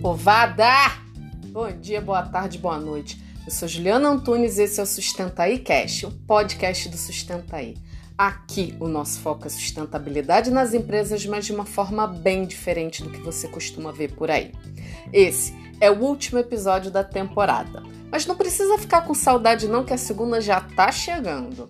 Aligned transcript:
Povada! 0.00 0.92
Bom 1.46 1.72
dia, 1.72 2.00
boa 2.00 2.22
tarde, 2.22 2.56
boa 2.56 2.78
noite. 2.78 3.20
Eu 3.44 3.50
sou 3.50 3.66
Juliana 3.66 4.08
Antunes 4.08 4.56
e 4.56 4.62
esse 4.62 4.78
é 4.78 4.82
o 4.84 4.86
Sustentaí 4.86 5.58
Cash, 5.58 6.04
o 6.04 6.12
podcast 6.24 6.88
do 6.88 6.96
Sustentaí. 6.96 7.76
Aqui 8.16 8.76
o 8.78 8.86
nosso 8.86 9.18
foco 9.18 9.48
é 9.48 9.50
sustentabilidade 9.50 10.52
nas 10.52 10.72
empresas, 10.72 11.26
mas 11.26 11.46
de 11.46 11.52
uma 11.52 11.64
forma 11.64 12.06
bem 12.06 12.46
diferente 12.46 13.02
do 13.02 13.10
que 13.10 13.18
você 13.20 13.48
costuma 13.48 13.90
ver 13.90 14.12
por 14.12 14.30
aí. 14.30 14.52
Esse 15.12 15.52
é 15.80 15.90
o 15.90 16.00
último 16.00 16.38
episódio 16.38 16.92
da 16.92 17.02
temporada, 17.02 17.82
mas 18.08 18.24
não 18.24 18.36
precisa 18.36 18.78
ficar 18.78 19.02
com 19.02 19.14
saudade 19.14 19.66
não 19.66 19.84
que 19.84 19.92
a 19.92 19.98
segunda 19.98 20.40
já 20.40 20.60
tá 20.60 20.92
chegando. 20.92 21.66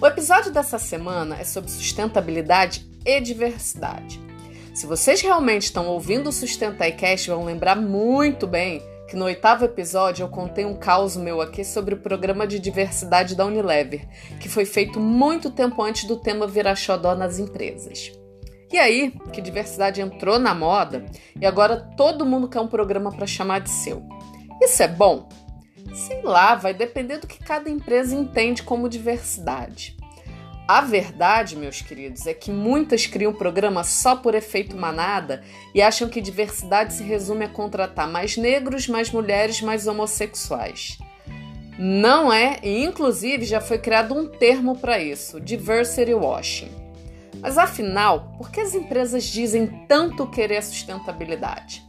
O 0.00 0.06
episódio 0.06 0.52
dessa 0.52 0.80
semana 0.80 1.36
é 1.36 1.44
sobre 1.44 1.70
sustentabilidade 1.70 2.90
e 3.06 3.20
diversidade. 3.20 4.31
Se 4.74 4.86
vocês 4.86 5.20
realmente 5.20 5.64
estão 5.64 5.86
ouvindo 5.86 6.30
o 6.30 6.32
Sustenta 6.32 6.90
Cast, 6.90 7.28
vão 7.28 7.44
lembrar 7.44 7.76
muito 7.76 8.46
bem 8.46 8.82
que 9.06 9.14
no 9.14 9.26
oitavo 9.26 9.66
episódio 9.66 10.24
eu 10.24 10.28
contei 10.30 10.64
um 10.64 10.74
caos 10.74 11.14
meu 11.14 11.42
aqui 11.42 11.62
sobre 11.62 11.94
o 11.94 11.98
programa 11.98 12.46
de 12.46 12.58
diversidade 12.58 13.36
da 13.36 13.44
Unilever, 13.44 14.08
que 14.40 14.48
foi 14.48 14.64
feito 14.64 14.98
muito 14.98 15.50
tempo 15.50 15.82
antes 15.82 16.04
do 16.04 16.16
tema 16.16 16.46
virar 16.46 16.74
xodó 16.74 17.14
nas 17.14 17.38
empresas. 17.38 18.10
E 18.72 18.78
aí, 18.78 19.12
que 19.30 19.42
diversidade 19.42 20.00
entrou 20.00 20.38
na 20.38 20.54
moda 20.54 21.04
e 21.38 21.44
agora 21.44 21.76
todo 21.94 22.24
mundo 22.24 22.48
quer 22.48 22.60
um 22.60 22.66
programa 22.66 23.12
para 23.12 23.26
chamar 23.26 23.60
de 23.60 23.68
seu. 23.68 24.02
Isso 24.62 24.82
é 24.82 24.88
bom? 24.88 25.28
Sei 25.92 26.22
lá, 26.22 26.54
vai 26.54 26.72
depender 26.72 27.18
do 27.18 27.26
que 27.26 27.38
cada 27.38 27.68
empresa 27.68 28.16
entende 28.16 28.62
como 28.62 28.88
diversidade. 28.88 29.94
A 30.66 30.80
verdade, 30.80 31.56
meus 31.56 31.82
queridos, 31.82 32.26
é 32.26 32.32
que 32.32 32.50
muitas 32.50 33.06
criam 33.06 33.32
programa 33.32 33.82
só 33.82 34.14
por 34.14 34.34
efeito 34.34 34.76
manada 34.76 35.42
e 35.74 35.82
acham 35.82 36.08
que 36.08 36.20
diversidade 36.20 36.94
se 36.94 37.02
resume 37.02 37.44
a 37.44 37.48
contratar 37.48 38.08
mais 38.08 38.36
negros, 38.36 38.86
mais 38.86 39.10
mulheres, 39.10 39.60
mais 39.60 39.88
homossexuais. 39.88 40.98
Não 41.78 42.32
é, 42.32 42.60
e 42.62 42.84
inclusive 42.84 43.44
já 43.44 43.60
foi 43.60 43.78
criado 43.78 44.14
um 44.14 44.28
termo 44.28 44.78
para 44.78 45.00
isso, 45.00 45.40
diversity 45.40 46.14
washing. 46.14 46.70
Mas 47.40 47.58
afinal, 47.58 48.32
por 48.38 48.50
que 48.50 48.60
as 48.60 48.72
empresas 48.72 49.24
dizem 49.24 49.66
tanto 49.88 50.28
querer 50.28 50.58
a 50.58 50.62
sustentabilidade? 50.62 51.82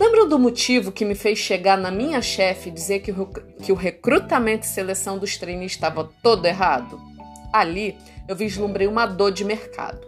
Lembram 0.00 0.26
do 0.28 0.38
motivo 0.38 0.92
que 0.92 1.04
me 1.04 1.14
fez 1.14 1.38
chegar 1.38 1.76
na 1.76 1.90
minha 1.90 2.22
chefe 2.22 2.70
e 2.70 2.72
dizer 2.72 3.00
que 3.00 3.10
o, 3.10 3.26
que 3.26 3.70
o 3.70 3.74
recrutamento 3.74 4.64
e 4.64 4.68
seleção 4.68 5.18
dos 5.18 5.36
trainees 5.36 5.72
estava 5.72 6.08
todo 6.22 6.46
errado? 6.46 7.07
Ali 7.52 7.96
eu 8.26 8.36
vislumbrei 8.36 8.86
uma 8.86 9.06
dor 9.06 9.32
de 9.32 9.44
mercado. 9.44 10.06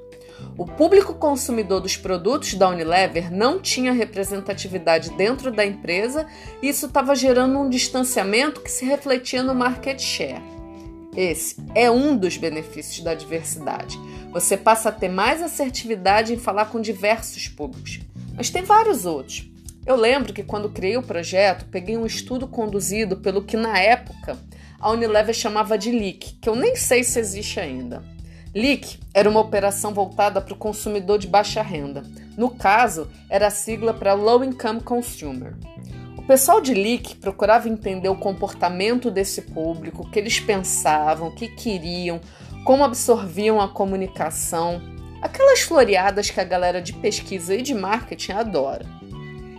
O 0.57 0.65
público 0.65 1.15
consumidor 1.15 1.81
dos 1.81 1.97
produtos 1.97 2.55
da 2.55 2.69
Unilever 2.69 3.33
não 3.33 3.61
tinha 3.61 3.93
representatividade 3.93 5.11
dentro 5.17 5.51
da 5.51 5.65
empresa 5.65 6.27
e 6.63 6.69
isso 6.69 6.87
estava 6.87 7.15
gerando 7.15 7.59
um 7.59 7.69
distanciamento 7.69 8.61
que 8.61 8.71
se 8.71 8.85
refletia 8.85 9.43
no 9.43 9.55
market 9.55 10.01
share. 10.01 10.43
Esse 11.17 11.57
é 11.75 11.91
um 11.91 12.17
dos 12.17 12.37
benefícios 12.37 13.03
da 13.03 13.15
diversidade. 13.15 13.99
Você 14.33 14.57
passa 14.57 14.91
a 14.91 14.93
ter 14.93 15.09
mais 15.09 15.43
assertividade 15.43 16.33
em 16.33 16.39
falar 16.39 16.67
com 16.67 16.81
diversos 16.81 17.49
públicos. 17.49 18.01
Mas 18.37 18.49
tem 18.49 18.63
vários 18.63 19.05
outros. 19.05 19.51
Eu 19.85 19.97
lembro 19.97 20.33
que 20.33 20.43
quando 20.43 20.71
criei 20.71 20.97
o 20.97 21.03
projeto, 21.03 21.67
peguei 21.71 21.97
um 21.97 22.07
estudo 22.07 22.47
conduzido 22.47 23.17
pelo 23.17 23.43
que 23.43 23.57
na 23.57 23.79
época 23.79 24.39
a 24.81 24.91
Unilever 24.91 25.35
chamava 25.35 25.77
de 25.77 25.93
LEAK, 25.93 26.39
que 26.41 26.49
eu 26.49 26.57
nem 26.57 26.75
sei 26.75 27.05
se 27.05 27.19
existe 27.19 27.61
ainda. 27.61 28.03
LEAK 28.55 28.99
era 29.13 29.29
uma 29.29 29.41
operação 29.41 29.93
voltada 29.93 30.41
para 30.41 30.55
o 30.55 30.57
consumidor 30.57 31.19
de 31.19 31.29
baixa 31.29 31.63
renda. 31.63 32.03
No 32.37 32.51
caso, 32.51 33.09
era 33.29 33.49
a 33.49 33.51
sigla 33.51 33.93
para 33.93 34.15
Low 34.15 34.43
Income 34.43 34.81
Consumer. 34.81 35.55
O 36.17 36.23
pessoal 36.23 36.61
de 36.61 36.73
LEAK 36.73 37.17
procurava 37.17 37.69
entender 37.69 38.09
o 38.09 38.17
comportamento 38.17 39.11
desse 39.11 39.43
público, 39.43 40.03
o 40.03 40.11
que 40.11 40.19
eles 40.19 40.41
pensavam, 40.41 41.29
o 41.29 41.35
que 41.35 41.49
queriam, 41.49 42.21
como 42.65 42.83
absorviam 42.83 43.61
a 43.61 43.69
comunicação, 43.69 44.81
aquelas 45.21 45.61
floreadas 45.61 46.31
que 46.31 46.41
a 46.41 46.45
galera 46.45 46.81
de 46.81 46.95
pesquisa 46.95 47.55
e 47.55 47.63
de 47.63 47.75
marketing 47.75 48.33
adora. 48.33 48.87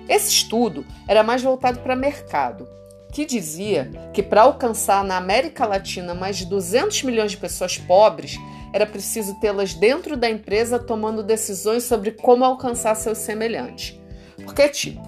Esse 0.09 0.29
estudo 0.29 0.85
era 1.07 1.23
mais 1.23 1.43
voltado 1.43 1.79
para 1.79 1.95
mercado, 1.95 2.67
que 3.11 3.25
dizia 3.25 3.91
que 4.13 4.23
para 4.23 4.43
alcançar 4.43 5.03
na 5.03 5.17
América 5.17 5.65
Latina 5.65 6.13
mais 6.13 6.37
de 6.37 6.45
200 6.45 7.03
milhões 7.03 7.31
de 7.31 7.37
pessoas 7.37 7.77
pobres, 7.77 8.37
era 8.73 8.85
preciso 8.85 9.39
tê-las 9.39 9.73
dentro 9.73 10.15
da 10.15 10.29
empresa 10.29 10.79
tomando 10.79 11.21
decisões 11.21 11.83
sobre 11.83 12.11
como 12.11 12.45
alcançar 12.45 12.95
seus 12.95 13.17
semelhantes. 13.17 13.99
Porque, 14.43 14.69
tipo, 14.69 15.01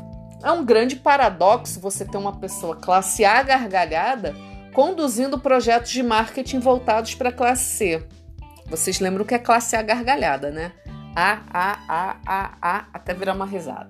é 0.43 0.51
um 0.51 0.65
grande 0.65 0.97
paradoxo 0.97 1.79
você 1.79 2.03
ter 2.03 2.17
uma 2.17 2.37
pessoa 2.37 2.75
classe 2.75 3.23
A 3.23 3.41
gargalhada 3.41 4.35
conduzindo 4.73 5.39
projetos 5.39 5.91
de 5.91 6.03
marketing 6.03 6.59
voltados 6.59 7.15
para 7.15 7.29
a 7.29 7.33
classe 7.33 7.63
C. 7.63 8.07
Vocês 8.67 8.99
lembram 8.99 9.23
que 9.23 9.35
é 9.35 9.39
classe 9.39 9.75
A 9.75 9.81
gargalhada, 9.81 10.51
né? 10.51 10.73
A, 11.15 11.39
A, 11.53 11.79
A, 11.87 12.17
A, 12.25 12.57
A, 12.61 12.85
até 12.91 13.13
virar 13.13 13.33
uma 13.33 13.45
risada. 13.45 13.89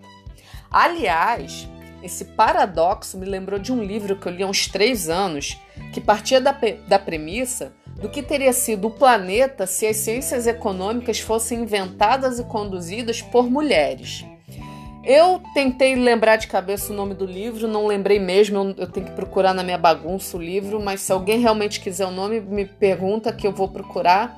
Aliás, 0.69 1.67
esse 2.03 2.25
paradoxo 2.25 3.17
me 3.17 3.25
lembrou 3.25 3.57
de 3.57 3.71
um 3.71 3.81
livro 3.81 4.17
que 4.17 4.27
eu 4.27 4.31
li 4.31 4.43
há 4.43 4.47
uns 4.47 4.67
três 4.67 5.09
anos, 5.09 5.57
que 5.93 6.01
partia 6.01 6.41
da, 6.41 6.55
da 6.87 6.99
premissa 6.99 7.73
do 7.99 8.09
que 8.09 8.21
teria 8.21 8.51
sido 8.51 8.87
o 8.87 8.91
planeta 8.91 9.65
se 9.65 9.87
as 9.87 9.97
ciências 9.97 10.45
econômicas 10.45 11.19
fossem 11.19 11.61
inventadas 11.61 12.39
e 12.39 12.43
conduzidas 12.43 13.21
por 13.21 13.49
mulheres. 13.49 14.25
Eu 15.05 15.41
tentei 15.53 15.95
lembrar 15.95 16.37
de 16.37 16.47
cabeça 16.47 16.91
o 16.91 16.95
nome 16.95 17.13
do 17.13 17.25
livro, 17.25 17.67
não 17.67 17.87
lembrei 17.87 18.19
mesmo, 18.19 18.57
eu, 18.57 18.75
eu, 18.77 18.87
tenho 18.87 19.05
que 19.05 19.11
procurar 19.11 19.53
na 19.53 19.63
minha 19.63 19.77
bagunça 19.77 20.37
o 20.37 20.41
livro, 20.41 20.81
mas 20.81 21.01
se 21.01 21.11
alguém 21.11 21.39
realmente 21.39 21.81
quiser 21.81 22.07
o 22.07 22.11
nome, 22.11 22.39
me 22.39 22.65
pergunta 22.65 23.31
que 23.33 23.45
eu 23.45 23.51
vou 23.51 23.67
procurar. 23.67 24.33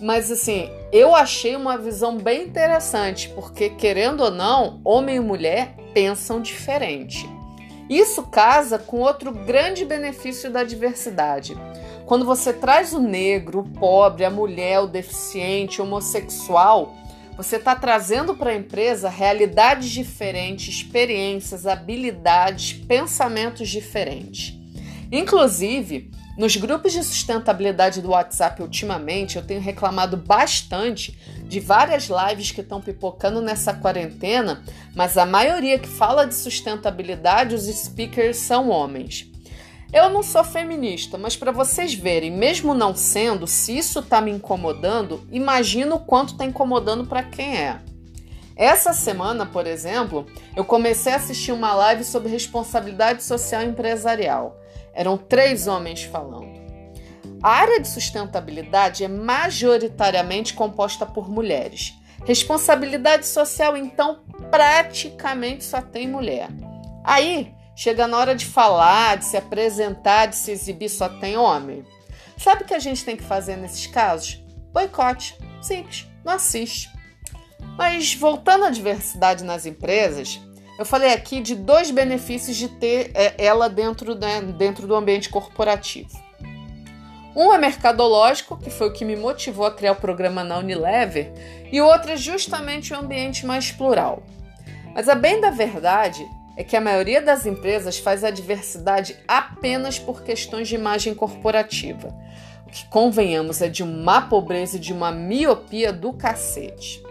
Mas 0.00 0.30
assim, 0.30 0.70
eu 0.92 1.14
achei 1.14 1.56
uma 1.56 1.76
visão 1.76 2.16
bem 2.16 2.44
interessante, 2.44 3.28
porque 3.30 3.70
querendo 3.70 4.22
ou 4.22 4.30
não, 4.30 4.80
homem 4.84 5.16
e 5.16 5.20
mulher 5.20 5.74
pensam 5.92 6.40
diferente. 6.40 7.28
Isso 7.90 8.22
casa 8.24 8.78
com 8.78 8.98
outro 8.98 9.32
grande 9.32 9.84
benefício 9.84 10.50
da 10.50 10.62
diversidade. 10.62 11.56
Quando 12.04 12.24
você 12.24 12.52
traz 12.52 12.92
o 12.92 13.00
negro, 13.00 13.60
o 13.60 13.68
pobre, 13.68 14.24
a 14.24 14.30
mulher, 14.30 14.80
o 14.80 14.86
deficiente, 14.86 15.80
o 15.80 15.84
homossexual, 15.84 16.94
você 17.36 17.56
está 17.56 17.74
trazendo 17.74 18.34
para 18.34 18.50
a 18.50 18.54
empresa 18.54 19.08
realidades 19.08 19.90
diferentes, 19.90 20.74
experiências, 20.74 21.66
habilidades, 21.66 22.72
pensamentos 22.72 23.68
diferentes. 23.68 24.54
Inclusive, 25.10 26.10
nos 26.38 26.54
grupos 26.54 26.92
de 26.92 27.02
sustentabilidade 27.02 28.00
do 28.00 28.10
WhatsApp, 28.10 28.62
ultimamente, 28.62 29.36
eu 29.36 29.42
tenho 29.42 29.60
reclamado 29.60 30.16
bastante 30.16 31.18
de 31.42 31.58
várias 31.58 32.08
lives 32.08 32.52
que 32.52 32.60
estão 32.60 32.80
pipocando 32.80 33.42
nessa 33.42 33.74
quarentena, 33.74 34.62
mas 34.94 35.18
a 35.18 35.26
maioria 35.26 35.80
que 35.80 35.88
fala 35.88 36.24
de 36.24 36.36
sustentabilidade, 36.36 37.56
os 37.56 37.64
speakers 37.64 38.36
são 38.36 38.68
homens. 38.68 39.28
Eu 39.92 40.10
não 40.10 40.22
sou 40.22 40.44
feminista, 40.44 41.18
mas 41.18 41.36
para 41.36 41.50
vocês 41.50 41.92
verem, 41.92 42.30
mesmo 42.30 42.72
não 42.72 42.94
sendo, 42.94 43.44
se 43.48 43.76
isso 43.76 43.98
está 43.98 44.20
me 44.20 44.30
incomodando, 44.30 45.26
imagina 45.32 45.96
o 45.96 46.00
quanto 46.00 46.34
está 46.34 46.44
incomodando 46.44 47.04
para 47.04 47.24
quem 47.24 47.56
é. 47.56 47.80
Essa 48.54 48.92
semana, 48.92 49.44
por 49.44 49.66
exemplo, 49.66 50.24
eu 50.54 50.64
comecei 50.64 51.12
a 51.12 51.16
assistir 51.16 51.50
uma 51.50 51.74
live 51.74 52.04
sobre 52.04 52.30
responsabilidade 52.30 53.24
social 53.24 53.64
empresarial. 53.64 54.57
Eram 54.98 55.16
três 55.16 55.68
homens 55.68 56.02
falando. 56.02 56.58
A 57.40 57.50
área 57.50 57.80
de 57.80 57.86
sustentabilidade 57.86 59.04
é 59.04 59.08
majoritariamente 59.08 60.54
composta 60.54 61.06
por 61.06 61.30
mulheres. 61.30 61.94
Responsabilidade 62.26 63.24
social, 63.24 63.76
então, 63.76 64.24
praticamente 64.50 65.62
só 65.62 65.80
tem 65.80 66.08
mulher. 66.08 66.48
Aí, 67.04 67.54
chega 67.76 68.08
na 68.08 68.18
hora 68.18 68.34
de 68.34 68.44
falar, 68.44 69.18
de 69.18 69.26
se 69.26 69.36
apresentar, 69.36 70.26
de 70.26 70.34
se 70.34 70.50
exibir, 70.50 70.88
só 70.88 71.08
tem 71.08 71.36
homem. 71.36 71.84
Sabe 72.36 72.64
o 72.64 72.66
que 72.66 72.74
a 72.74 72.80
gente 72.80 73.04
tem 73.04 73.16
que 73.16 73.22
fazer 73.22 73.54
nesses 73.54 73.86
casos? 73.86 74.42
Boicote. 74.72 75.38
Simples, 75.62 76.08
não 76.24 76.32
assiste. 76.32 76.90
Mas 77.76 78.14
voltando 78.14 78.64
à 78.64 78.70
diversidade 78.70 79.44
nas 79.44 79.64
empresas, 79.64 80.40
eu 80.78 80.84
falei 80.84 81.12
aqui 81.12 81.40
de 81.40 81.56
dois 81.56 81.90
benefícios 81.90 82.56
de 82.56 82.68
ter 82.68 83.10
é, 83.12 83.34
ela 83.36 83.68
dentro, 83.68 84.14
né, 84.14 84.40
dentro 84.40 84.86
do 84.86 84.94
ambiente 84.94 85.28
corporativo. 85.28 86.16
Um 87.34 87.52
é 87.52 87.58
mercadológico, 87.58 88.56
que 88.56 88.70
foi 88.70 88.88
o 88.88 88.92
que 88.92 89.04
me 89.04 89.16
motivou 89.16 89.66
a 89.66 89.72
criar 89.72 89.92
o 89.92 89.96
programa 89.96 90.44
na 90.44 90.58
Unilever, 90.58 91.32
e 91.70 91.80
o 91.80 91.86
outro 91.86 92.12
é 92.12 92.16
justamente 92.16 92.92
o 92.92 92.96
ambiente 92.96 93.44
mais 93.44 93.72
plural. 93.72 94.22
Mas 94.94 95.08
a 95.08 95.14
bem 95.14 95.40
da 95.40 95.50
verdade 95.50 96.24
é 96.56 96.64
que 96.64 96.76
a 96.76 96.80
maioria 96.80 97.20
das 97.20 97.44
empresas 97.44 97.98
faz 97.98 98.24
a 98.24 98.30
diversidade 98.30 99.16
apenas 99.26 99.98
por 99.98 100.22
questões 100.22 100.68
de 100.68 100.74
imagem 100.76 101.14
corporativa. 101.14 102.14
O 102.66 102.70
que 102.70 102.84
convenhamos 102.86 103.62
é 103.62 103.68
de 103.68 103.82
uma 103.82 104.22
pobreza 104.22 104.76
e 104.76 104.80
de 104.80 104.92
uma 104.92 105.10
miopia 105.10 105.92
do 105.92 106.12
cacete. 106.12 107.02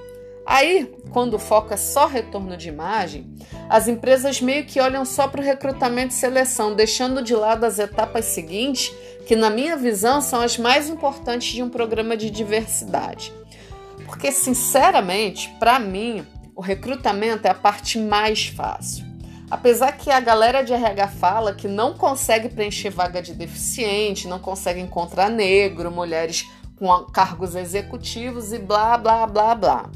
Aí, 0.50 0.90
quando 1.12 1.34
o 1.34 1.40
foco 1.40 1.74
é 1.74 1.78
só 1.78 2.08
retorno 2.08 2.56
de 2.56 2.70
imagem, 2.70 3.36
as 3.68 3.90
empresas 3.90 4.40
meio 4.40 4.66
que 4.66 4.80
olham 4.80 5.04
só 5.04 5.28
para 5.28 5.42
o 5.42 5.44
recrutamento 5.44 6.14
e 6.14 6.18
seleção, 6.18 6.74
deixando 6.74 7.22
de 7.22 7.36
lado 7.36 7.66
as 7.66 7.80
etapas 7.80 8.24
seguintes, 8.24 8.90
que, 9.28 9.36
na 9.36 9.50
minha 9.50 9.76
visão, 9.76 10.22
são 10.22 10.40
as 10.40 10.58
mais 10.58 10.90
importantes 10.90 11.54
de 11.54 11.62
um 11.62 11.70
programa 11.70 12.16
de 12.16 12.30
diversidade. 12.30 13.34
Porque, 14.06 14.32
sinceramente, 14.32 15.54
para 15.60 15.78
mim, 15.80 16.26
o 16.56 16.62
recrutamento 16.62 17.46
é 17.46 17.52
a 17.52 17.54
parte 17.54 18.00
mais 18.00 18.48
fácil. 18.48 19.06
Apesar 19.52 19.92
que 19.98 20.10
a 20.10 20.22
galera 20.22 20.62
de 20.62 20.72
RH 20.72 21.10
fala 21.10 21.54
que 21.54 21.68
não 21.68 21.94
consegue 21.94 22.48
preencher 22.48 22.90
vaga 22.90 23.22
de 23.22 23.34
deficiente, 23.34 24.30
não 24.30 24.40
consegue 24.40 24.80
encontrar 24.80 25.30
negro, 25.30 25.92
mulheres 25.92 26.46
com 26.78 26.88
cargos 27.12 27.54
executivos 27.54 28.54
e 28.54 28.60
blá 28.60 28.98
blá 28.98 29.28
blá 29.28 29.54
blá. 29.54 29.90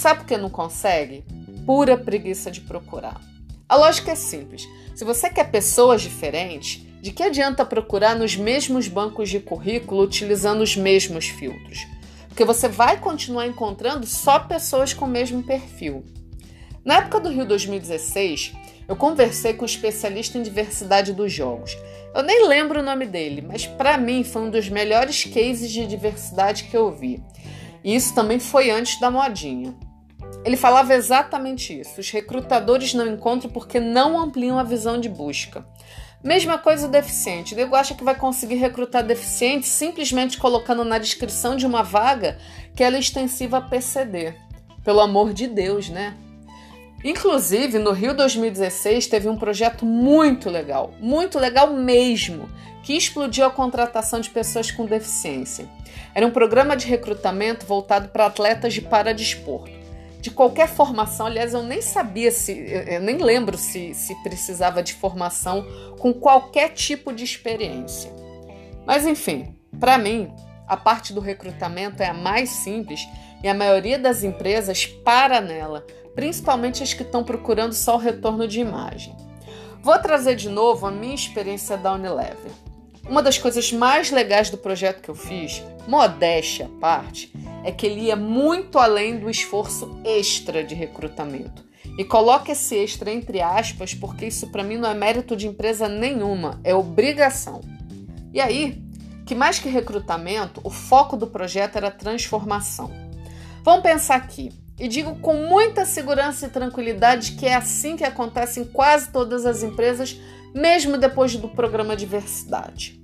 Sabe 0.00 0.20
por 0.20 0.28
que 0.28 0.36
não 0.38 0.48
consegue? 0.48 1.22
Pura 1.66 1.94
preguiça 1.94 2.50
de 2.50 2.62
procurar. 2.62 3.20
A 3.68 3.76
lógica 3.76 4.12
é 4.12 4.14
simples. 4.14 4.66
Se 4.94 5.04
você 5.04 5.28
quer 5.28 5.50
pessoas 5.50 6.00
diferentes, 6.00 6.82
de 7.02 7.12
que 7.12 7.22
adianta 7.22 7.66
procurar 7.66 8.16
nos 8.16 8.34
mesmos 8.34 8.88
bancos 8.88 9.28
de 9.28 9.40
currículo 9.40 10.02
utilizando 10.02 10.62
os 10.62 10.74
mesmos 10.74 11.26
filtros? 11.26 11.86
Porque 12.28 12.46
você 12.46 12.66
vai 12.66 12.98
continuar 12.98 13.46
encontrando 13.46 14.06
só 14.06 14.38
pessoas 14.38 14.94
com 14.94 15.04
o 15.04 15.08
mesmo 15.08 15.42
perfil. 15.42 16.02
Na 16.82 16.96
época 16.96 17.20
do 17.20 17.28
Rio 17.28 17.44
2016, 17.44 18.54
eu 18.88 18.96
conversei 18.96 19.52
com 19.52 19.64
um 19.64 19.66
especialista 19.66 20.38
em 20.38 20.42
diversidade 20.42 21.12
dos 21.12 21.30
jogos. 21.30 21.76
Eu 22.14 22.22
nem 22.22 22.48
lembro 22.48 22.80
o 22.80 22.82
nome 22.82 23.04
dele, 23.04 23.42
mas 23.42 23.66
para 23.66 23.98
mim 23.98 24.24
foi 24.24 24.40
um 24.40 24.50
dos 24.50 24.70
melhores 24.70 25.24
cases 25.24 25.70
de 25.70 25.86
diversidade 25.86 26.64
que 26.64 26.74
eu 26.74 26.90
vi. 26.90 27.22
E 27.84 27.94
isso 27.94 28.14
também 28.14 28.38
foi 28.38 28.70
antes 28.70 28.98
da 28.98 29.10
modinha. 29.10 29.74
Ele 30.44 30.56
falava 30.56 30.94
exatamente 30.94 31.78
isso. 31.78 32.00
Os 32.00 32.10
recrutadores 32.10 32.94
não 32.94 33.06
encontram 33.06 33.50
porque 33.50 33.78
não 33.78 34.18
ampliam 34.18 34.58
a 34.58 34.62
visão 34.62 34.98
de 34.98 35.08
busca. 35.08 35.64
Mesma 36.22 36.58
coisa 36.58 36.86
o 36.86 36.90
deficiente. 36.90 37.54
O 37.54 37.56
nego 37.56 37.74
acha 37.74 37.94
que 37.94 38.04
vai 38.04 38.14
conseguir 38.14 38.56
recrutar 38.56 39.04
deficiente 39.04 39.66
simplesmente 39.66 40.38
colocando 40.38 40.84
na 40.84 40.98
descrição 40.98 41.56
de 41.56 41.66
uma 41.66 41.82
vaga 41.82 42.38
que 42.74 42.82
ela 42.82 42.96
é 42.96 43.00
extensiva 43.00 43.58
a 43.58 43.60
PCD. 43.60 44.34
Pelo 44.84 45.00
amor 45.00 45.32
de 45.32 45.46
Deus, 45.46 45.88
né? 45.88 46.14
Inclusive, 47.02 47.78
no 47.78 47.92
Rio 47.92 48.14
2016 48.14 49.06
teve 49.06 49.28
um 49.28 49.36
projeto 49.36 49.86
muito 49.86 50.50
legal, 50.50 50.92
muito 51.00 51.38
legal 51.38 51.72
mesmo, 51.72 52.50
que 52.82 52.94
explodiu 52.94 53.46
a 53.46 53.50
contratação 53.50 54.20
de 54.20 54.28
pessoas 54.28 54.70
com 54.70 54.84
deficiência. 54.84 55.66
Era 56.14 56.26
um 56.26 56.30
programa 56.30 56.76
de 56.76 56.86
recrutamento 56.86 57.64
voltado 57.64 58.08
para 58.08 58.26
atletas 58.26 58.74
de 58.74 58.82
paradesporto. 58.82 59.79
De 60.20 60.30
qualquer 60.30 60.68
formação, 60.68 61.26
aliás, 61.26 61.54
eu 61.54 61.62
nem 61.62 61.80
sabia 61.80 62.30
se, 62.30 62.52
eu 62.52 63.00
nem 63.00 63.16
lembro 63.18 63.56
se, 63.56 63.94
se 63.94 64.14
precisava 64.22 64.82
de 64.82 64.94
formação 64.94 65.66
com 65.98 66.12
qualquer 66.12 66.70
tipo 66.70 67.12
de 67.12 67.24
experiência. 67.24 68.12
Mas 68.86 69.06
enfim, 69.06 69.56
para 69.78 69.96
mim, 69.96 70.30
a 70.68 70.76
parte 70.76 71.12
do 71.12 71.20
recrutamento 71.20 72.02
é 72.02 72.08
a 72.08 72.14
mais 72.14 72.50
simples 72.50 73.00
e 73.42 73.48
a 73.48 73.54
maioria 73.54 73.98
das 73.98 74.22
empresas 74.22 74.86
para 74.86 75.40
nela 75.40 75.86
principalmente 76.14 76.82
as 76.82 76.92
que 76.92 77.02
estão 77.02 77.24
procurando 77.24 77.72
só 77.72 77.94
o 77.94 77.98
retorno 77.98 78.46
de 78.46 78.60
imagem. 78.60 79.14
Vou 79.82 79.98
trazer 79.98 80.36
de 80.36 80.48
novo 80.48 80.86
a 80.86 80.90
minha 80.90 81.14
experiência 81.14 81.76
da 81.76 81.94
Unilever. 81.94 82.52
Uma 83.08 83.22
das 83.22 83.38
coisas 83.38 83.72
mais 83.72 84.10
legais 84.10 84.50
do 84.50 84.58
projeto 84.58 85.00
que 85.00 85.08
eu 85.08 85.14
fiz, 85.14 85.62
modéstia 85.88 86.66
à 86.66 86.80
parte, 86.80 87.32
é 87.64 87.70
que 87.70 87.86
ele 87.86 88.02
ia 88.02 88.16
muito 88.16 88.78
além 88.78 89.18
do 89.18 89.28
esforço 89.28 90.00
extra 90.04 90.64
de 90.64 90.74
recrutamento. 90.74 91.64
E 91.98 92.04
coloque 92.04 92.52
esse 92.52 92.76
extra 92.76 93.10
entre 93.10 93.40
aspas, 93.40 93.94
porque 93.94 94.26
isso 94.26 94.48
para 94.48 94.62
mim 94.62 94.76
não 94.76 94.88
é 94.88 94.94
mérito 94.94 95.36
de 95.36 95.46
empresa 95.46 95.88
nenhuma, 95.88 96.60
é 96.64 96.74
obrigação. 96.74 97.60
E 98.32 98.40
aí, 98.40 98.82
que 99.26 99.34
mais 99.34 99.58
que 99.58 99.68
recrutamento, 99.68 100.60
o 100.64 100.70
foco 100.70 101.16
do 101.16 101.26
projeto 101.26 101.76
era 101.76 101.90
transformação. 101.90 102.90
Vamos 103.62 103.82
pensar 103.82 104.16
aqui. 104.16 104.52
E 104.78 104.88
digo 104.88 105.16
com 105.16 105.34
muita 105.34 105.84
segurança 105.84 106.46
e 106.46 106.48
tranquilidade 106.48 107.32
que 107.32 107.46
é 107.46 107.54
assim 107.54 107.96
que 107.96 108.04
acontece 108.04 108.60
em 108.60 108.64
quase 108.64 109.10
todas 109.10 109.44
as 109.44 109.62
empresas, 109.62 110.18
mesmo 110.54 110.96
depois 110.96 111.36
do 111.36 111.48
programa 111.48 111.94
Diversidade. 111.94 112.99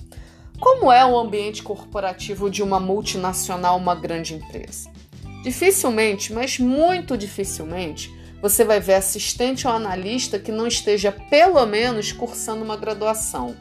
Como 0.58 0.90
é 0.90 1.04
o 1.04 1.18
ambiente 1.18 1.62
corporativo 1.62 2.50
de 2.50 2.62
uma 2.62 2.80
multinacional, 2.80 3.76
uma 3.76 3.94
grande 3.94 4.34
empresa? 4.34 4.90
Dificilmente, 5.42 6.32
mas 6.32 6.58
muito 6.58 7.16
dificilmente, 7.16 8.10
você 8.40 8.64
vai 8.64 8.80
ver 8.80 8.94
assistente 8.94 9.66
ou 9.66 9.72
analista 9.72 10.38
que 10.38 10.50
não 10.50 10.66
esteja 10.66 11.12
pelo 11.12 11.64
menos 11.66 12.10
cursando 12.10 12.64
uma 12.64 12.76
graduação. 12.76 13.54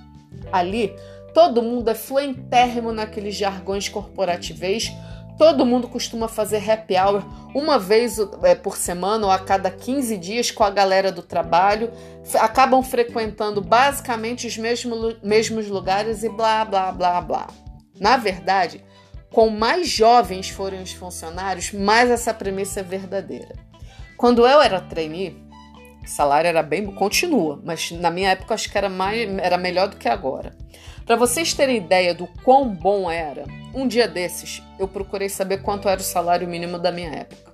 Ali, 0.52 0.96
todo 1.34 1.62
mundo 1.62 1.90
é 1.90 1.96
fluentérrimo 1.96 2.94
naqueles 2.94 3.36
jargões 3.36 3.90
corporativês 3.90 4.92
Todo 5.38 5.66
mundo 5.66 5.88
costuma 5.90 6.28
fazer 6.30 6.70
happy 6.70 6.96
hour 6.96 7.24
uma 7.54 7.78
vez 7.78 8.18
é, 8.44 8.56
por 8.56 8.78
semana 8.78 9.26
ou 9.26 9.32
a 9.32 9.38
cada 9.38 9.70
15 9.70 10.18
dias 10.18 10.50
com 10.50 10.64
a 10.64 10.70
galera 10.70 11.12
do 11.12 11.22
trabalho. 11.22 11.92
Acabam 12.36 12.82
frequentando 12.82 13.62
basicamente 13.62 14.48
os 14.48 14.58
mesmos, 14.58 15.18
mesmos 15.22 15.68
lugares 15.68 16.24
e 16.24 16.30
blá, 16.30 16.64
blá, 16.64 16.92
blá, 16.92 17.20
blá. 17.20 17.48
Na 18.00 18.16
verdade, 18.16 18.84
com 19.32 19.50
mais 19.50 19.90
jovens 19.90 20.50
forem 20.50 20.82
os 20.82 20.94
funcionários, 20.94 21.74
mais 21.74 22.10
essa 22.10 22.34
premissa 22.34 22.80
é 22.80 22.84
verdadeira. 22.84 23.54
Quando 24.16 24.48
eu 24.48 24.62
era 24.62 24.80
trainee, 24.80 25.46
o 26.02 26.08
salário 26.08 26.48
era 26.48 26.64
bem. 26.64 26.86
continua, 26.94 27.60
mas 27.62 27.92
na 27.92 28.10
minha 28.10 28.30
época 28.30 28.54
acho 28.54 28.72
que 28.72 28.78
era, 28.78 28.90
mais, 28.90 29.28
era 29.40 29.58
melhor 29.58 29.90
do 29.90 29.98
que 29.98 30.08
agora. 30.08 30.56
Para 31.06 31.16
vocês 31.16 31.54
terem 31.54 31.78
ideia 31.78 32.16
do 32.16 32.26
quão 32.44 32.68
bom 32.68 33.12
era, 33.12 33.46
um 33.76 33.88
dia 33.88 34.08
desses 34.08 34.64
eu 34.80 34.88
procurei 34.88 35.30
saber 35.30 35.62
quanto 35.62 35.88
era 35.88 36.02
o 36.02 36.04
salário 36.04 36.48
mínimo 36.48 36.80
da 36.80 36.92
minha 36.92 37.12
época. 37.12 37.54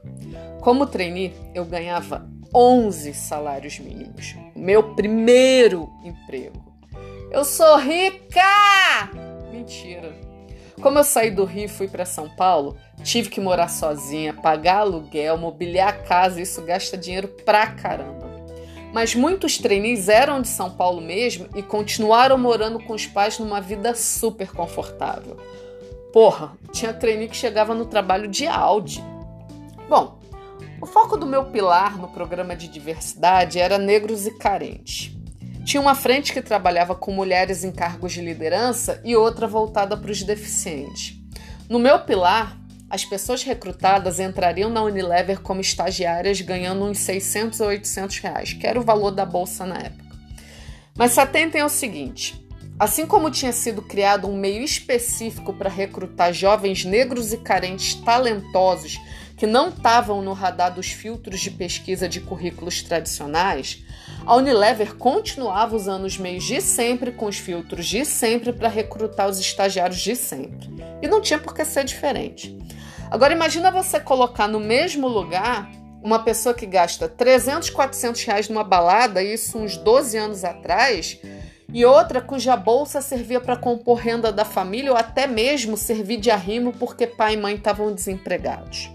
Como 0.62 0.86
trainee, 0.86 1.33
eu 1.53 1.65
ganhava 1.65 2.25
11 2.56 3.13
salários 3.13 3.77
mínimos. 3.77 4.38
Meu 4.56 4.95
primeiro 4.95 5.89
emprego. 6.01 6.63
Eu 7.30 7.44
sou 7.44 7.77
rica! 7.77 9.09
Mentira. 9.51 10.15
Como 10.81 10.98
eu 10.98 11.03
saí 11.03 11.30
do 11.30 11.44
Rio 11.44 11.65
e 11.65 11.68
fui 11.68 11.89
para 11.89 12.06
São 12.06 12.30
Paulo, 12.30 12.77
tive 13.03 13.30
que 13.30 13.42
morar 13.42 13.68
sozinha, 13.68 14.33
pagar 14.33 14.80
aluguel, 14.80 15.38
mobiliar 15.38 15.89
a 15.89 15.94
casa, 15.94 16.42
isso 16.42 16.62
gasta 16.62 16.98
dinheiro 16.98 17.27
pra 17.27 17.67
caramba 17.67 18.30
mas 18.93 19.15
muitos 19.15 19.57
trainees 19.57 20.10
eram 20.10 20.41
de 20.41 20.48
São 20.48 20.69
Paulo 20.69 21.01
mesmo 21.01 21.48
e 21.55 21.63
continuaram 21.63 22.38
morando 22.38 22.79
com 22.79 22.93
os 22.93 23.05
pais 23.05 23.39
numa 23.39 23.62
vida 23.62 23.95
super 23.95 24.51
confortável. 24.51 25.38
Porra, 26.12 26.53
tinha 26.71 26.93
trainee 26.93 27.29
que 27.29 27.38
chegava 27.38 27.74
no 27.74 27.86
trabalho 27.86 28.27
de 28.27 28.45
Audi. 28.45 29.03
Bom, 29.88 30.19
o 30.81 30.86
foco 30.86 31.15
do 31.15 31.25
meu 31.25 31.45
pilar 31.45 31.98
no 31.98 32.10
programa 32.10 32.55
de 32.55 32.67
diversidade 32.67 33.60
era 33.60 33.77
negros 33.77 34.27
e 34.27 34.31
carentes. 34.38 35.15
Tinha 35.63 35.79
uma 35.79 35.95
frente 35.95 36.33
que 36.33 36.41
trabalhava 36.41 36.95
com 36.95 37.13
mulheres 37.13 37.63
em 37.63 37.71
cargos 37.71 38.12
de 38.12 38.21
liderança 38.21 39.00
e 39.05 39.15
outra 39.15 39.48
voltada 39.48 39.95
para 39.95 40.12
os 40.12 40.24
deficientes. 40.24 41.15
No 41.69 41.79
meu 41.79 42.00
pilar, 42.00 42.57
as 42.91 43.05
pessoas 43.05 43.41
recrutadas 43.41 44.19
entrariam 44.19 44.69
na 44.69 44.83
Unilever 44.83 45.39
como 45.39 45.62
estagiárias 45.62 46.41
ganhando 46.41 46.83
uns 46.83 47.00
600 47.00 47.62
ou 47.62 47.67
800 47.67 48.17
reais, 48.17 48.51
que 48.51 48.67
era 48.67 48.77
o 48.77 48.83
valor 48.83 49.12
da 49.12 49.25
bolsa 49.25 49.65
na 49.65 49.77
época. 49.77 50.12
Mas 50.93 51.13
se 51.13 51.21
atentem 51.21 51.62
ao 51.62 51.69
seguinte: 51.69 52.45
assim 52.77 53.07
como 53.07 53.31
tinha 53.31 53.53
sido 53.53 53.81
criado 53.81 54.27
um 54.27 54.36
meio 54.36 54.62
específico 54.62 55.53
para 55.53 55.69
recrutar 55.69 56.33
jovens 56.33 56.83
negros 56.83 57.31
e 57.31 57.38
carentes 57.38 57.95
talentosos 57.95 59.00
que 59.38 59.48
não 59.48 59.69
estavam 59.69 60.21
no 60.21 60.33
radar 60.33 60.74
dos 60.74 60.91
filtros 60.91 61.39
de 61.39 61.50
pesquisa 61.50 62.10
de 62.10 62.19
currículos 62.19 62.83
tradicionais, 62.83 63.83
a 64.25 64.36
Unilever 64.36 64.95
continuava 64.95 65.77
usando 65.77 66.03
os 66.03 66.17
meios 66.17 66.43
de 66.43 66.60
sempre 66.60 67.13
com 67.13 67.25
os 67.25 67.38
filtros 67.38 67.88
de 67.88 68.03
sempre 68.03 68.51
para 68.51 68.67
recrutar 68.67 69.29
os 69.29 69.39
estagiários 69.39 70.01
de 70.01 70.13
sempre. 70.13 70.69
E 71.01 71.07
não 71.07 71.21
tinha 71.21 71.39
por 71.39 71.55
que 71.55 71.63
ser 71.63 71.86
diferente. 71.86 72.55
Agora 73.12 73.34
imagina 73.34 73.70
você 73.70 74.00
colocar 74.00 74.48
no 74.48 74.58
mesmo 74.58 75.06
lugar 75.06 75.70
uma 76.01 76.24
pessoa 76.24 76.56
que 76.56 76.65
gasta 76.65 77.10
300, 77.10 77.70
400 77.70 78.24
reais 78.24 78.48
numa 78.48 78.63
balada, 78.63 79.22
isso 79.22 79.58
uns 79.58 79.75
12 79.75 80.18
anos 80.18 80.46
atrás, 80.46 81.20
e 81.74 81.84
outra 81.84 82.22
cuja 82.22 82.56
bolsa 82.56 83.01
servia 83.01 83.41
para 83.41 83.58
compor 83.58 83.98
renda 83.98 84.32
da 84.32 84.46
família 84.46 84.91
ou 84.91 84.98
até 84.98 85.27
mesmo 85.27 85.75
servir 85.75 86.22
de 86.22 86.32
arrimo 86.32 86.72
porque 86.72 87.06
pai 87.06 87.34
e 87.34 87.38
mãe 87.38 87.56
estavam 87.56 87.94
desempregados. 87.94 88.89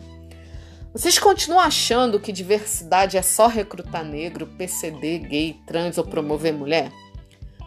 Vocês 0.95 1.19
continuam 1.19 1.61
achando 1.61 2.19
que 2.19 2.33
diversidade 2.33 3.19
é 3.19 3.23
só 3.23 3.47
recrutar 3.47 4.03
negro, 4.03 4.47
PCD, 4.47 5.19
gay, 5.19 5.61
trans 5.67 5.99
ou 5.99 6.05
promover 6.05 6.55
mulher? 6.55 6.91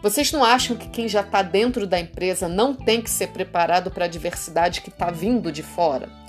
Vocês 0.02 0.32
não 0.32 0.42
acham 0.42 0.76
que 0.76 0.88
quem 0.88 1.08
já 1.08 1.20
está 1.20 1.42
dentro 1.42 1.86
da 1.86 2.00
empresa 2.00 2.48
não 2.48 2.74
tem 2.74 3.00
que 3.00 3.10
ser 3.10 3.28
preparado 3.28 3.88
para 3.88 4.06
a 4.06 4.08
diversidade 4.08 4.80
que 4.80 4.88
está 4.88 5.12
vindo 5.12 5.52
de 5.52 5.62
fora? 5.62 6.19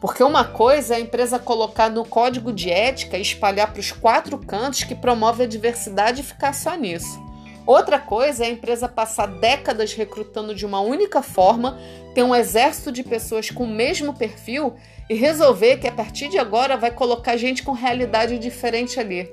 Porque 0.00 0.22
uma 0.22 0.44
coisa 0.44 0.94
é 0.94 0.96
a 0.96 1.00
empresa 1.00 1.38
colocar 1.38 1.90
no 1.90 2.06
código 2.06 2.52
de 2.52 2.70
ética 2.70 3.18
e 3.18 3.22
espalhar 3.22 3.70
para 3.70 3.80
os 3.80 3.92
quatro 3.92 4.38
cantos 4.38 4.84
que 4.84 4.94
promove 4.94 5.44
a 5.44 5.46
diversidade 5.46 6.22
e 6.22 6.24
ficar 6.24 6.54
só 6.54 6.74
nisso. 6.74 7.20
Outra 7.66 7.98
coisa 7.98 8.44
é 8.44 8.48
a 8.48 8.50
empresa 8.50 8.88
passar 8.88 9.26
décadas 9.26 9.92
recrutando 9.92 10.54
de 10.54 10.64
uma 10.64 10.80
única 10.80 11.22
forma, 11.22 11.78
ter 12.14 12.22
um 12.22 12.34
exército 12.34 12.90
de 12.90 13.02
pessoas 13.02 13.50
com 13.50 13.64
o 13.64 13.68
mesmo 13.68 14.14
perfil 14.14 14.74
e 15.08 15.14
resolver 15.14 15.76
que 15.76 15.86
a 15.86 15.92
partir 15.92 16.28
de 16.28 16.38
agora 16.38 16.76
vai 16.76 16.90
colocar 16.90 17.36
gente 17.36 17.62
com 17.62 17.72
realidade 17.72 18.38
diferente 18.38 18.98
ali. 18.98 19.30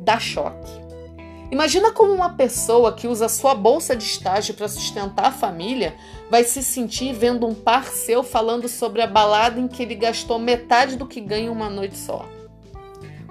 Dá 0.00 0.20
choque. 0.20 0.84
Imagina 1.50 1.92
como 1.92 2.12
uma 2.12 2.30
pessoa 2.30 2.92
que 2.92 3.06
usa 3.06 3.28
sua 3.28 3.54
bolsa 3.54 3.94
de 3.94 4.04
estágio 4.04 4.54
para 4.54 4.66
sustentar 4.68 5.26
a 5.26 5.32
família 5.32 5.94
vai 6.30 6.44
se 6.44 6.62
sentir 6.62 7.12
vendo 7.12 7.46
um 7.46 7.54
par 7.54 7.86
seu 7.86 8.22
falando 8.22 8.68
sobre 8.68 9.02
a 9.02 9.06
balada 9.06 9.60
em 9.60 9.68
que 9.68 9.82
ele 9.82 9.94
gastou 9.94 10.38
metade 10.38 10.96
do 10.96 11.06
que 11.06 11.20
ganha 11.20 11.50
uma 11.52 11.68
noite 11.68 11.96
só. 11.96 12.28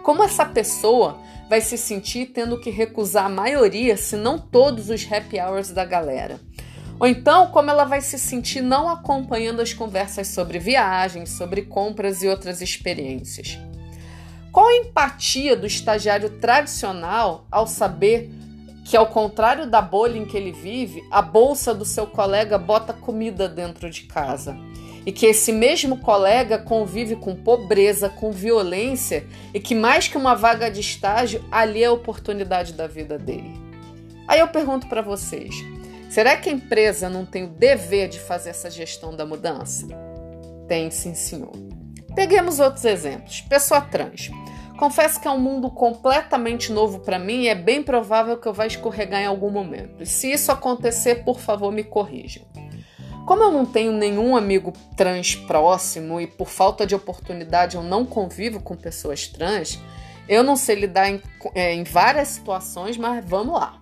Como 0.04 0.24
essa 0.24 0.46
pessoa 0.46 1.18
vai 1.50 1.62
se 1.62 1.78
sentir 1.78 2.28
tendo 2.28 2.60
que 2.60 2.70
recusar 2.70 3.26
a 3.26 3.30
maioria, 3.30 3.96
se 3.96 4.16
não 4.16 4.38
todos 4.38 4.90
os 4.90 5.10
happy 5.12 5.40
hours 5.40 5.72
da 5.72 5.86
galera? 5.86 6.40
Ou 7.00 7.08
então, 7.08 7.48
como 7.48 7.70
ela 7.70 7.86
vai 7.86 8.02
se 8.02 8.18
sentir 8.20 8.62
não 8.62 8.88
acompanhando 8.88 9.62
as 9.62 9.74
conversas 9.74 10.28
sobre 10.28 10.60
viagens, 10.60 11.32
sobre 11.32 11.64
compras 11.64 12.22
e 12.22 12.28
outras 12.28 12.62
experiências? 12.62 13.58
Qual 14.52 14.68
a 14.68 14.76
empatia 14.76 15.56
do 15.56 15.66
estagiário 15.66 16.30
tradicional 16.30 17.48
ao 17.52 17.66
saber 17.66 18.30
que, 18.84 18.98
ao 18.98 19.08
contrário 19.08 19.66
da 19.66 19.82
bolha 19.82 20.18
em 20.18 20.25
que 20.25 20.36
ele 20.36 20.52
vive, 20.52 21.04
a 21.10 21.22
bolsa 21.22 21.74
do 21.74 21.86
seu 21.86 22.06
colega 22.06 22.58
bota 22.58 22.92
comida 22.94 23.48
dentro 23.48 23.90
de 23.90 24.04
casa? 24.04 24.58
E 25.06 25.12
que 25.12 25.25
esse 25.25 25.52
mesmo 25.52 25.98
colega 25.98 26.58
convive 26.58 27.16
com 27.16 27.36
pobreza, 27.36 28.10
com 28.10 28.32
violência 28.32 29.25
e 29.54 29.60
que, 29.60 29.75
mais 29.75 30.08
que 30.08 30.18
uma 30.18 30.36
vaga 30.36 30.70
de 30.70 30.80
estágio, 30.80 31.44
ali 31.52 31.84
é 31.84 31.88
a 31.88 31.92
oportunidade 31.92 32.74
da 32.74 32.88
vida 32.88 33.18
dele. 33.18 33.54
Aí 34.28 34.40
eu 34.40 34.48
pergunto 34.48 34.88
para 34.88 35.02
vocês: 35.02 35.56
será 36.10 36.38
que 36.38 36.50
a 36.50 36.54
empresa 36.54 37.10
não 37.10 37.25
tem 37.25 37.44
o 37.44 37.50
dever 37.50 38.08
de 38.08 38.20
fazer 38.20 38.52
essa 38.52 38.70
gestão 38.70 39.16
da 39.16 39.25
mudança? 39.25 39.88
Tem, 40.68 40.90
sim, 40.90 41.13
senhor. 41.13 41.52
Peguemos 42.16 42.60
outros 42.60 42.86
exemplos. 42.86 43.42
Pessoa 43.42 43.82
trans. 43.82 44.30
Confesso 44.84 45.18
que 45.18 45.30
é 45.30 45.32
um 45.32 45.40
mundo 45.40 45.72
completamente 45.72 46.70
novo 46.70 47.00
para 47.00 47.18
mim 47.18 47.44
e 47.44 47.48
é 47.48 47.56
bem 47.56 47.82
provável 47.82 48.36
que 48.36 48.46
eu 48.46 48.54
vá 48.54 48.68
escorregar 48.68 49.22
em 49.22 49.25
algum 49.25 49.50
momento. 49.50 50.04
E 50.04 50.06
se 50.06 50.30
isso 50.30 50.52
acontecer, 50.52 51.24
por 51.24 51.40
favor, 51.40 51.72
me 51.72 51.86
corrijam. 51.86 52.44
Como 53.25 53.42
eu 53.44 53.50
não 53.50 53.66
tenho 53.66 53.94
nenhum 53.94 54.36
amigo 54.36 54.74
trans 54.98 55.36
próximo 55.36 56.20
e 56.20 56.28
por 56.28 56.50
falta 56.50 56.86
de 56.86 56.94
oportunidade 56.94 57.78
eu 57.78 57.82
não 57.82 58.06
convivo 58.06 58.60
com 58.60 58.75
pessoas 58.75 59.25
trans, 59.25 59.80
eu 60.28 60.44
não 60.44 60.58
sei 60.58 60.75
lidar 60.75 61.10
em, 61.10 61.22
é, 61.56 61.74
em 61.74 61.86
várias 61.86 62.28
situações, 62.28 62.98
mas 62.98 63.24
vamos 63.24 63.54
lá. 63.54 63.82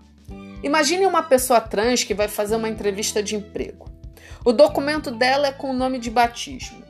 Imagine 0.62 1.08
uma 1.08 1.24
pessoa 1.24 1.60
trans 1.60 2.04
que 2.04 2.14
vai 2.14 2.28
fazer 2.28 2.56
uma 2.56 2.70
entrevista 2.70 3.24
de 3.24 3.36
emprego. 3.36 3.90
O 4.46 4.52
documento 4.52 5.10
dela 5.10 5.48
é 5.48 5.52
com 5.52 5.72
o 5.72 5.74
nome 5.74 5.98
de 5.98 6.12
batismo. 6.12 6.81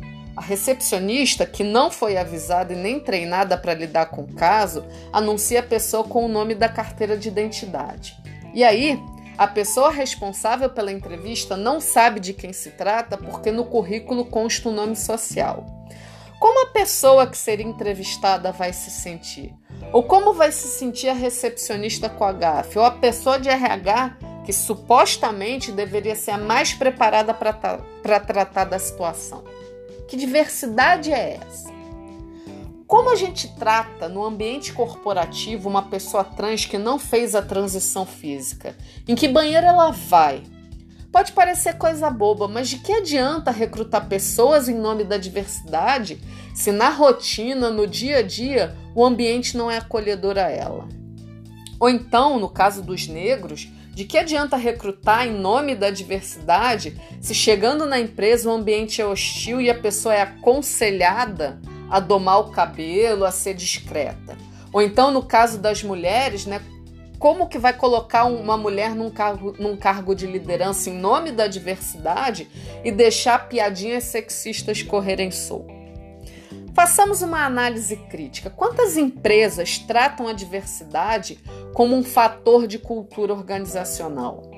A 0.42 0.44
recepcionista, 0.44 1.46
que 1.46 1.64
não 1.64 1.92
foi 1.92 2.18
avisada 2.18 2.74
e 2.74 2.76
nem 2.76 3.00
treinada 3.00 3.56
para 3.56 3.76
lidar 3.76 4.08
com 4.08 4.24
o 4.24 4.34
caso, 4.34 4.84
anuncia 5.14 5.60
a 5.60 5.64
pessoa 5.64 6.04
com 6.04 6.26
o 6.26 6.28
nome 6.28 6.56
da 6.56 6.68
carteira 6.68 7.16
de 7.16 7.28
identidade. 7.28 8.18
E 8.52 8.64
aí, 8.64 9.00
a 9.38 9.46
pessoa 9.46 9.92
responsável 9.92 10.68
pela 10.68 10.92
entrevista 10.92 11.56
não 11.56 11.80
sabe 11.80 12.20
de 12.20 12.34
quem 12.34 12.52
se 12.54 12.72
trata 12.72 13.20
porque 13.20 13.52
no 13.52 13.66
currículo 13.66 14.26
consta 14.26 14.68
o 14.68 14.72
um 14.72 14.76
nome 14.76 14.96
social. 14.96 15.64
Como 16.40 16.66
a 16.66 16.72
pessoa 16.72 17.28
que 17.28 17.38
seria 17.38 17.68
entrevistada 17.68 18.52
vai 18.52 18.74
se 18.74 18.90
sentir? 18.90 19.54
Ou 19.94 20.02
como 20.02 20.34
vai 20.34 20.52
se 20.52 20.68
sentir 20.68 21.10
a 21.10 21.14
recepcionista 21.14 22.10
com 22.10 22.24
a 22.24 22.34
GAF? 22.34 22.80
Ou 22.80 22.84
a 22.84 22.90
pessoa 22.90 23.40
de 23.40 23.48
RH 23.48 24.18
que 24.44 24.52
supostamente 24.52 25.72
deveria 25.72 26.16
ser 26.16 26.32
a 26.32 26.38
mais 26.40 26.74
preparada 26.74 27.32
para 27.32 28.20
tratar 28.20 28.64
da 28.66 28.80
situação? 28.80 29.44
Que 30.12 30.18
diversidade 30.18 31.10
é 31.10 31.40
essa? 31.42 31.72
Como 32.86 33.10
a 33.10 33.16
gente 33.16 33.48
trata 33.56 34.10
no 34.10 34.26
ambiente 34.26 34.74
corporativo 34.74 35.70
uma 35.70 35.84
pessoa 35.84 36.22
trans 36.22 36.66
que 36.66 36.78
não 36.78 37.00
fez 37.00 37.34
a 37.34 37.42
transição 37.42 38.06
física? 38.06 38.76
Em 39.08 39.16
que 39.16 39.30
banheiro 39.30 39.66
ela 39.66 39.92
vai? 39.92 40.44
Pode 41.14 41.32
parecer 41.32 41.78
coisa 41.78 42.10
boba, 42.10 42.46
mas 42.46 42.68
de 42.68 42.80
que 42.80 42.92
adianta 42.92 43.52
recrutar 43.52 44.10
pessoas 44.10 44.68
em 44.68 44.76
nome 44.76 45.06
da 45.06 45.16
diversidade 45.16 46.22
se 46.54 46.74
na 46.74 46.90
rotina, 46.90 47.70
no 47.70 47.88
dia 47.88 48.18
a 48.18 48.22
dia, 48.22 48.76
o 48.94 49.06
ambiente 49.06 49.56
não 49.56 49.72
é 49.72 49.78
acolhedor 49.78 50.38
a 50.38 50.50
ela? 50.50 50.90
Ou 51.80 51.90
então, 51.90 52.38
no 52.38 52.50
caso 52.50 52.84
dos 52.84 53.08
negros, 53.08 53.70
de 54.02 54.06
que 54.06 54.18
adianta 54.18 54.58
recrutar 54.58 55.28
em 55.28 55.32
nome 55.32 55.76
da 55.76 55.92
diversidade 55.92 57.00
se 57.22 57.36
chegando 57.36 57.86
na 57.86 58.00
empresa 58.00 58.50
o 58.50 58.52
ambiente 58.52 59.00
é 59.00 59.06
hostil 59.06 59.62
e 59.62 59.70
a 59.70 59.80
pessoa 59.80 60.16
é 60.16 60.24
aconselhada 60.24 61.62
a 61.88 62.00
domar 62.00 62.40
o 62.40 62.50
cabelo, 62.50 63.26
a 63.26 63.32
ser 63.32 63.54
discreta? 63.54 64.36
Ou 64.74 64.82
então, 64.82 65.12
no 65.12 65.22
caso 65.22 65.60
das 65.60 65.84
mulheres, 65.84 66.48
né, 66.48 66.64
como 67.20 67.48
que 67.48 67.60
vai 67.60 67.74
colocar 67.74 68.26
uma 68.26 68.58
mulher 68.58 68.96
num 68.96 69.12
cargo, 69.12 69.56
num 69.60 69.78
cargo 69.78 70.16
de 70.16 70.26
liderança 70.26 70.90
em 70.90 70.98
nome 70.98 71.32
da 71.32 71.46
diversidade 71.46 72.50
e 72.84 72.92
deixar 72.92 73.50
piadinhas 73.50 74.06
sexistas 74.06 74.82
correrem 74.82 75.30
solto? 75.30 75.81
Façamos 76.74 77.22
uma 77.22 77.46
análise 77.46 77.98
crítica. 77.98 78.50
Quantas 78.50 78.96
empresas 78.96 79.78
tratam 79.78 80.28
a 80.28 80.34
diversidade 80.34 81.38
como 81.74 81.96
um 81.96 82.04
fator 82.04 82.66
de 82.66 82.80
cultura 82.80 83.34
organizacional? 83.34 84.50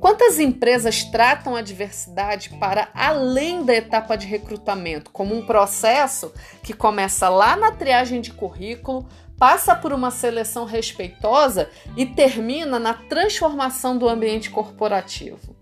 Quantas 0.00 0.40
empresas 0.40 1.04
tratam 1.04 1.54
a 1.54 1.60
diversidade 1.60 2.50
para 2.58 2.88
além 2.94 3.64
da 3.64 3.74
etapa 3.74 4.16
de 4.16 4.26
recrutamento, 4.26 5.10
como 5.10 5.34
um 5.34 5.44
processo 5.44 6.32
que 6.62 6.72
começa 6.72 7.28
lá 7.28 7.54
na 7.54 7.70
triagem 7.70 8.20
de 8.20 8.32
currículo, 8.32 9.06
passa 9.38 9.76
por 9.76 9.92
uma 9.92 10.10
seleção 10.10 10.64
respeitosa 10.64 11.70
e 11.96 12.04
termina 12.04 12.78
na 12.78 12.94
transformação 12.94 13.96
do 13.96 14.08
ambiente 14.08 14.50
corporativo? 14.50 15.54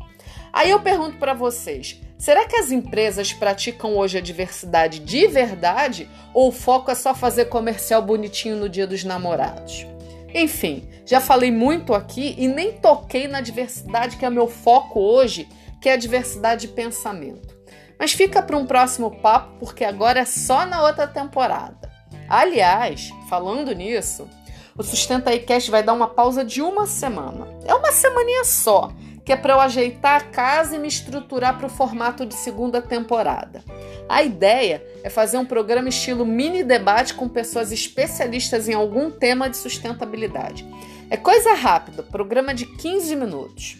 Aí 0.58 0.70
eu 0.70 0.80
pergunto 0.80 1.18
para 1.18 1.34
vocês: 1.34 2.00
será 2.18 2.44
que 2.44 2.56
as 2.56 2.72
empresas 2.72 3.32
praticam 3.32 3.96
hoje 3.96 4.18
a 4.18 4.20
diversidade 4.20 4.98
de 4.98 5.28
verdade 5.28 6.10
ou 6.34 6.48
o 6.48 6.52
foco 6.52 6.90
é 6.90 6.96
só 6.96 7.14
fazer 7.14 7.44
comercial 7.44 8.02
bonitinho 8.02 8.56
no 8.56 8.68
dia 8.68 8.84
dos 8.84 9.04
namorados? 9.04 9.86
Enfim, 10.34 10.88
já 11.06 11.20
falei 11.20 11.52
muito 11.52 11.94
aqui 11.94 12.34
e 12.36 12.48
nem 12.48 12.72
toquei 12.72 13.28
na 13.28 13.40
diversidade 13.40 14.16
que 14.16 14.24
é 14.24 14.30
meu 14.30 14.48
foco 14.48 14.98
hoje, 14.98 15.48
que 15.80 15.88
é 15.88 15.92
a 15.92 15.96
diversidade 15.96 16.62
de 16.62 16.74
pensamento. 16.74 17.56
Mas 17.96 18.12
fica 18.12 18.42
para 18.42 18.56
um 18.56 18.66
próximo 18.66 19.12
papo, 19.22 19.60
porque 19.60 19.84
agora 19.84 20.18
é 20.18 20.24
só 20.24 20.66
na 20.66 20.82
outra 20.82 21.06
temporada. 21.06 21.88
Aliás, 22.28 23.12
falando 23.30 23.72
nisso, 23.72 24.28
o 24.76 24.82
Sustenta 24.82 25.30
aí 25.30 25.38
Cast 25.38 25.70
vai 25.70 25.84
dar 25.84 25.92
uma 25.92 26.08
pausa 26.08 26.44
de 26.44 26.60
uma 26.60 26.84
semana. 26.84 27.46
É 27.64 27.72
uma 27.72 27.92
semaninha 27.92 28.44
só 28.44 28.90
que 29.28 29.32
é 29.32 29.36
para 29.36 29.52
eu 29.52 29.60
ajeitar 29.60 30.16
a 30.16 30.24
casa 30.24 30.74
e 30.74 30.78
me 30.78 30.88
estruturar 30.88 31.58
para 31.58 31.66
o 31.66 31.68
formato 31.68 32.24
de 32.24 32.32
segunda 32.32 32.80
temporada. 32.80 33.62
A 34.08 34.22
ideia 34.22 34.82
é 35.04 35.10
fazer 35.10 35.36
um 35.36 35.44
programa 35.44 35.90
estilo 35.90 36.24
mini 36.24 36.64
debate 36.64 37.12
com 37.12 37.28
pessoas 37.28 37.70
especialistas 37.70 38.70
em 38.70 38.72
algum 38.72 39.10
tema 39.10 39.50
de 39.50 39.58
sustentabilidade. 39.58 40.66
É 41.10 41.16
coisa 41.18 41.52
rápida, 41.52 42.02
programa 42.02 42.54
de 42.54 42.64
15 42.64 43.14
minutos. 43.16 43.76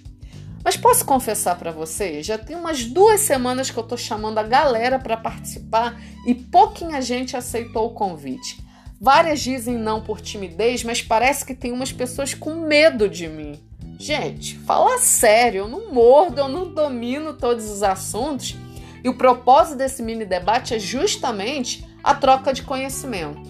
Mas 0.62 0.76
posso 0.76 1.06
confessar 1.06 1.56
para 1.56 1.72
vocês, 1.72 2.26
já 2.26 2.36
tem 2.36 2.54
umas 2.54 2.84
duas 2.84 3.20
semanas 3.20 3.70
que 3.70 3.78
eu 3.78 3.84
estou 3.84 3.96
chamando 3.96 4.36
a 4.36 4.42
galera 4.42 4.98
para 4.98 5.16
participar 5.16 5.98
e 6.26 6.34
pouquinha 6.34 7.00
gente 7.00 7.38
aceitou 7.38 7.86
o 7.86 7.94
convite. 7.94 8.62
Várias 9.00 9.40
dizem 9.40 9.78
não 9.78 10.02
por 10.02 10.20
timidez, 10.20 10.84
mas 10.84 11.00
parece 11.00 11.46
que 11.46 11.54
tem 11.54 11.72
umas 11.72 11.90
pessoas 11.90 12.34
com 12.34 12.66
medo 12.66 13.08
de 13.08 13.26
mim. 13.26 13.58
Gente, 14.00 14.56
fala 14.60 14.98
sério, 14.98 15.62
eu 15.62 15.68
não 15.68 15.92
mordo, 15.92 16.38
eu 16.38 16.48
não 16.48 16.72
domino 16.72 17.34
todos 17.34 17.68
os 17.68 17.82
assuntos. 17.82 18.54
E 19.02 19.08
o 19.08 19.18
propósito 19.18 19.76
desse 19.76 20.04
mini 20.04 20.24
debate 20.24 20.72
é 20.72 20.78
justamente 20.78 21.84
a 22.02 22.14
troca 22.14 22.52
de 22.52 22.62
conhecimento. 22.62 23.42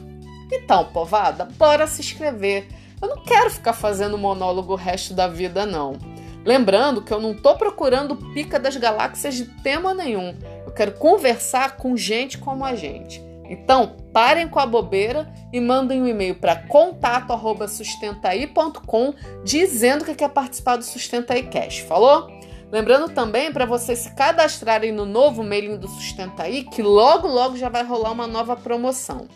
Então, 0.51 0.87
povada, 0.87 1.45
bora 1.45 1.87
se 1.87 2.01
inscrever. 2.01 2.67
Eu 3.01 3.09
não 3.09 3.23
quero 3.23 3.51
ficar 3.51 3.75
fazendo 3.75 4.17
monólogo 4.17 4.73
o 4.73 4.77
resto 4.77 5.13
da 5.13 5.29
vida, 5.29 5.67
não. 5.67 5.99
Lembrando 6.47 7.03
que 7.03 7.13
eu 7.13 7.21
não 7.21 7.33
estou 7.33 7.55
procurando 7.57 8.17
pica 8.17 8.59
das 8.59 8.75
galáxias 8.75 9.35
de 9.35 9.45
tema 9.63 9.93
nenhum. 9.93 10.35
Eu 10.65 10.73
quero 10.73 10.93
conversar 10.93 11.77
com 11.77 11.95
gente 11.95 12.39
como 12.39 12.65
a 12.65 12.75
gente. 12.75 13.23
Então, 13.45 13.97
parem 14.19 14.49
com 14.49 14.59
a 14.59 14.67
bobeira 14.67 15.33
e 15.53 15.61
mandem 15.61 16.03
um 16.03 16.09
e-mail 16.09 16.35
para 16.35 16.57
contato@sustentaí.com 16.57 19.15
dizendo 19.45 20.05
que 20.05 20.13
quer 20.13 20.31
participar 20.31 20.75
do 20.75 20.85
Sustenta 20.85 21.35
aí 21.35 21.45
Cash. 21.45 21.79
Falou? 21.79 22.29
Lembrando 22.73 23.11
também 23.11 23.53
para 23.53 23.65
vocês 23.65 24.01
se 24.01 24.13
cadastrarem 24.17 24.91
no 24.91 25.07
novo 25.07 25.45
mailing 25.45 25.77
do 25.77 25.87
Sustenta 25.87 26.43
aí, 26.43 26.65
que 26.65 26.83
logo 26.83 27.29
logo 27.29 27.57
já 27.57 27.69
vai 27.69 27.85
rolar 27.85 28.11
uma 28.11 28.27
nova 28.27 28.57
promoção. 28.57 29.29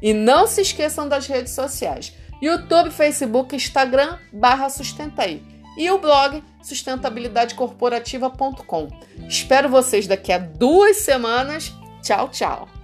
E 0.00 0.14
não 0.14 0.46
se 0.46 0.62
esqueçam 0.62 1.06
das 1.06 1.26
redes 1.26 1.52
sociais: 1.52 2.14
YouTube, 2.40 2.90
Facebook, 2.90 3.54
Instagram, 3.54 4.16
barra 4.32 4.70
Sustenta 4.70 5.24
aí. 5.24 5.42
E 5.76 5.90
o 5.90 5.98
blog 5.98 6.42
sustentabilidadecorporativa.com. 6.62 8.88
Espero 9.28 9.68
vocês 9.68 10.06
daqui 10.06 10.32
a 10.32 10.38
duas 10.38 10.96
semanas. 10.96 11.70
Tchau, 12.02 12.30
tchau! 12.30 12.81